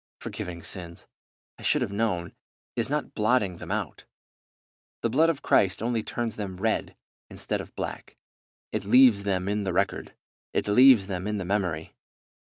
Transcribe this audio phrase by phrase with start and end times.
[0.19, 1.07] Forgiving sins,
[1.59, 2.33] I should have known,
[2.75, 4.05] is not blotting, them out.
[5.03, 6.95] The blood of Christ only turns them red
[7.29, 8.17] instead of black.
[8.71, 10.15] It leaves them in the record.
[10.53, 11.93] It leaves them in the memory.